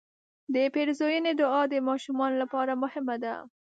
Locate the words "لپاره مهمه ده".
2.43-3.35